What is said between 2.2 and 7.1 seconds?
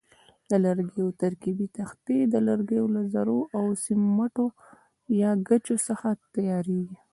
د لرګیو له ذرو او سیمټو یا ګچو څخه تیاریږي.